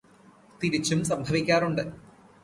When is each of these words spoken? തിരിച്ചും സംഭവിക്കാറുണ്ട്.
തിരിച്ചും 0.61 1.03
സംഭവിക്കാറുണ്ട്. 1.03 1.83